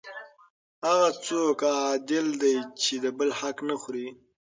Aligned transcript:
هغه 0.85 1.09
څوک 1.25 1.59
عادل 1.81 2.27
دی 2.41 2.55
چې 2.81 2.93
د 3.03 3.05
بل 3.17 3.29
حق 3.39 3.57
نه 3.69 3.75
خوري. 3.81 4.07